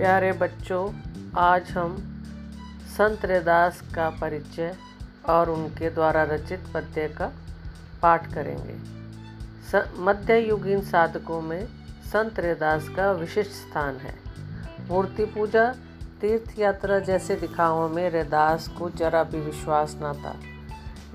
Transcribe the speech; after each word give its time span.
प्यारे 0.00 0.32
बच्चों, 0.32 0.94
आज 1.38 1.70
हम 1.70 1.96
संत 2.98 3.24
रैदास 3.24 3.80
का 3.94 4.10
परिचय 4.10 4.76
और 5.28 5.50
उनके 5.50 5.90
द्वारा 5.90 6.22
रचित 6.22 6.64
पद्य 6.74 7.08
का 7.08 7.32
पाठ 8.02 8.34
करेंगे। 8.34 8.76
मध्ययुगीन 10.02 10.80
साधकों 10.80 11.40
में 11.40 11.66
संत 12.12 12.40
रैदास 12.40 12.88
का 12.88 13.12
विशिष्ट 13.12 13.50
स्थान 13.50 13.96
है। 13.96 14.14
मूर्ति 14.88 15.24
पूजा, 15.24 15.74
तीर्थ 16.20 16.58
यात्रा 16.58 16.98
जैसे 16.98 17.36
दिखावों 17.36 17.88
में 17.88 18.10
रैदास 18.10 18.68
को 18.68 18.90
जरा 18.90 19.24
भी 19.24 19.40
विश्वास 19.40 19.96
न 20.02 20.12
था। 20.24 20.36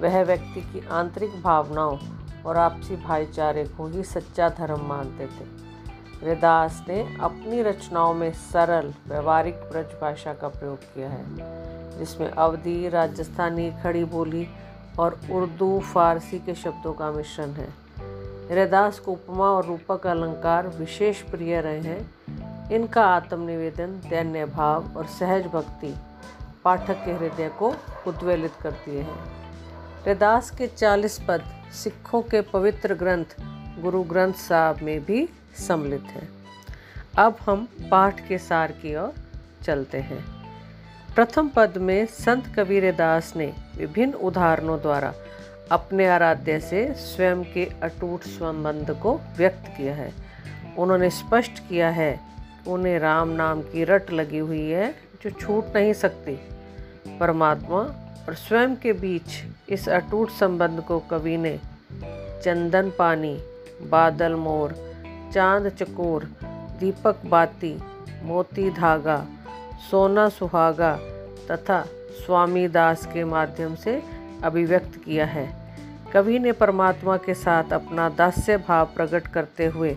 वह 0.00 0.22
व्यक्ति 0.22 0.60
की 0.60 0.88
आंतरिक 0.88 1.42
भावनाओं 1.42 1.98
और 2.46 2.56
आपसी 2.56 2.96
भाईचारे 2.96 3.64
को 3.64 3.88
ही 3.88 4.04
सच्चा 4.04 4.48
धर्म 4.48 4.80
मानते 4.80 5.26
थे। 5.26 5.63
रैदास 6.24 6.84
ने 6.88 7.16
अपनी 7.20 7.62
रचनाओं 7.62 8.14
में 8.14 8.32
सरल, 8.32 8.94
व्यवहारिक 9.08 9.54
ब्रज 9.54 9.86
भाषा 10.00 10.34
का 10.34 10.48
प्रयोग 10.48 10.78
किया 10.78 11.08
है, 11.08 11.24
जिसमें 11.98 12.30
अवधि, 12.30 12.88
राजस्थानी 12.88 13.70
खड़ी 13.82 14.04
बोली 14.04 14.48
और 14.98 15.20
उर्दू, 15.32 15.80
फारसी 15.80 16.38
के 16.38 16.54
शब्दों 16.54 16.92
का 16.92 17.10
मिश्रण 17.10 17.50
है। 17.50 17.68
रैदास 18.50 18.98
को 18.98 19.12
उपमा 19.12 19.44
और 19.44 19.64
रूपक 19.64 20.06
अलंकार 20.06 20.68
विशेष 20.68 21.22
प्रिय 21.22 21.60
रहे 21.60 21.80
हैं। 21.80 22.70
इनका 22.70 23.04
आत्मनिवेदन, 23.04 24.00
दैन्य 24.10 24.46
भाव 24.46 24.90
और 24.96 25.06
सहज 25.06 25.46
भक्ति 25.46 25.94
पाठक 26.64 27.04
के 27.04 27.12
हृदय 27.12 27.48
को 27.48 27.74
उद्वेलित 28.06 28.52
करती 28.62 28.96
है। 28.96 29.06
रैदास 30.06 30.50
के 30.50 30.66
चालीस 30.66 31.18
पद 31.28 31.42
सिखों 31.72 32.22
के 32.22 32.40
पवित्र 32.40 32.94
ग्रंथ 32.94 33.36
गुरु 33.82 34.02
ग्रंथ 34.02 34.32
साहब 34.32 34.82
में 34.82 35.04
भी 35.04 35.28
सम्मिलित 35.68 36.02
हैं। 36.02 36.28
अब 37.18 37.36
हम 37.40 37.68
पाठ 37.90 38.28
के 38.28 38.38
सार 38.38 38.72
की 38.72 38.96
ओर 38.96 39.14
चलते 39.62 39.98
हैं। 39.98 40.24
प्रथम 41.14 41.48
पद 41.48 41.78
में 41.78 42.06
संत 42.06 42.44
कबीर 42.56 42.92
दास 42.92 43.32
ने 43.36 43.52
विभिन्न 43.76 44.12
उदाहरणों 44.12 44.80
द्वारा 44.80 45.14
अपने 45.72 46.08
आराध्य 46.08 46.60
से 46.60 46.94
स्वयं 46.94 47.44
के 47.44 47.64
अटूट 47.82 48.22
संबंध 48.22 48.90
को 48.90 49.20
व्यक्त 49.36 49.64
किया 49.76 49.94
है। 49.94 50.12
उन्होंने 50.78 51.10
स्पष्ट 51.10 51.58
किया 51.58 51.90
है 51.90 52.20
उन्हें 52.66 52.98
राम 52.98 53.28
नाम 53.28 53.62
की 53.62 53.84
रट 53.84 54.10
लगी 54.10 54.38
हुई 54.38 54.70
है 54.70 54.94
जो 55.22 55.30
छूट 55.30 55.76
नहीं 55.76 55.92
सकती। 55.92 56.34
परमात्मा 57.18 57.78
और 58.28 58.34
स्वयं 58.34 58.76
के 58.76 58.92
बीच 58.92 59.42
इस 59.68 59.88
अटूट 59.88 60.30
संबंध 60.30 60.80
को 60.80 60.98
कवि 60.98 61.36
ने 61.36 61.60
चंदन 62.44 62.92
पानी 62.98 63.42
बादल 63.82 64.34
मोर, 64.34 64.74
चाँद 65.34 65.68
चकोर, 65.68 66.24
दीपक 66.80 67.16
बाती, 67.26 67.78
मोती 68.22 68.70
धागा, 68.70 69.26
सोना 69.90 70.28
सुहागा 70.28 70.96
तथा 71.50 71.82
स्वामी 72.26 72.68
दास 72.68 73.06
के 73.06 73.24
माध्यम 73.24 73.74
से 73.74 74.02
अभिव्यक्त 74.44 75.00
किया 75.04 75.26
है। 75.26 75.64
कवि 76.12 76.38
ने 76.38 76.52
परमात्मा 76.52 77.16
के 77.16 77.34
साथ 77.34 77.72
अपना 77.72 78.08
दास्य 78.08 78.56
भाव 78.56 78.86
प्रकट 78.86 79.26
करते 79.26 79.66
हुए 79.66 79.96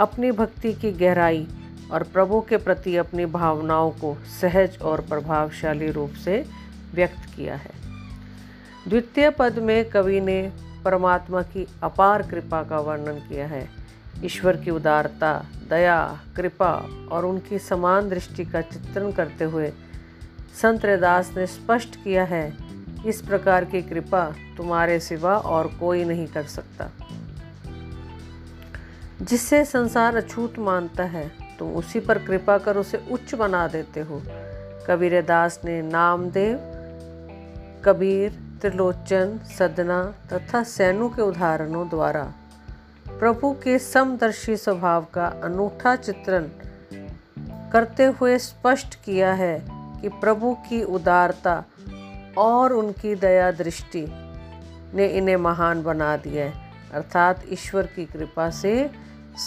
अपनी 0.00 0.30
भक्ति 0.32 0.72
की 0.72 0.92
गहराई 0.92 1.48
और 1.92 2.02
प्रभु 2.02 2.40
के 2.40 2.56
प्रति 2.56 2.96
अपनी 2.96 3.26
भावनाओं 3.26 3.90
को 3.90 4.16
सहज 4.40 4.78
और 4.82 5.00
प्रभावशाली 5.00 5.90
रूप 5.90 6.10
से 6.10 6.46
व्यक्त 6.94 7.36
किया 7.36 7.54
है। 7.54 7.70
द्वितीय 8.88 9.30
पद 9.30 9.58
में 9.58 9.88
कवि 9.88 10.20
ने 10.20 10.52
परमात्मा 10.84 11.42
की 11.42 11.66
अपार 11.82 12.22
कृपा 12.22 12.62
का 12.62 12.78
वर्णन 12.78 13.14
किया 13.14 13.46
है। 13.46 13.68
ईश्वर 14.24 14.56
की 14.56 14.70
उदारता, 14.70 15.44
दया, 15.70 16.20
कृपा 16.36 16.72
और 17.12 17.24
उनकी 17.24 17.58
समान 17.58 18.08
दृष्टि 18.08 18.44
का 18.44 18.60
चित्रण 18.60 19.12
करते 19.12 19.44
हुए 19.44 19.72
संत 20.62 20.84
रैदास 20.84 21.32
ने 21.36 21.46
स्पष्ट 21.46 21.96
किया 22.04 22.24
है, 22.24 22.56
इस 23.06 23.22
प्रकार 23.22 23.64
की 23.64 23.82
कृपा 23.82 24.34
तुम्हारे 24.56 25.00
सिवा 25.00 25.36
और 25.38 25.66
कोई 25.80 26.04
नहीं 26.04 26.26
कर 26.26 26.42
सकता। 26.42 26.90
जिससे 29.22 29.64
संसार 29.64 30.16
अछूत 30.16 30.58
मानता 30.58 31.04
है, 31.04 31.32
तुम 31.58 31.74
उसी 31.74 32.00
पर 32.00 32.18
कृपा 32.18 32.58
कर 32.58 32.76
उसे 32.76 33.06
उच्च 33.10 33.34
बना 33.34 33.66
देते 33.68 34.00
हो। 34.00 34.22
कबीर 34.88 35.22
दास 35.22 35.60
ने 35.64 35.82
नामदेव, 35.82 36.56
कबीर 37.84 38.53
त्रिलोचन, 38.60 39.38
सदना 39.58 40.14
तथा 40.32 40.62
सैनु 40.62 41.08
के 41.08 41.22
उदाहरणों 41.22 41.88
द्वारा 41.88 42.34
प्रभु 43.08 43.52
के 43.52 43.78
समदर्शी 43.78 44.56
स्वभाव 44.56 45.06
का 45.14 45.26
अनूठा 45.26 45.96
चित्रण 45.96 46.48
करते 47.72 48.04
हुए 48.04 48.38
स्पष्ट 48.38 48.94
किया 48.94 49.32
है 49.34 49.64
कि 50.00 50.08
प्रभु 50.08 50.54
की 50.54 50.82
उदारता 50.82 51.64
और 52.38 52.72
उनकी 52.72 53.14
दया 53.14 53.50
दृष्टि 53.50 54.06
ने 54.94 55.06
इन्हें 55.06 55.36
महान 55.36 55.82
बना 55.82 56.16
दिया 56.16 56.46
अर्थात 56.92 57.42
ईश्वर 57.48 57.86
की 57.86 58.04
कृपा 58.06 58.50
से 58.50 58.90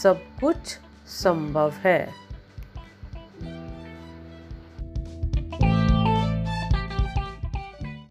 सब 0.03 0.21
कुछ 0.41 0.77
संभव 1.07 1.71
है। 1.71 2.26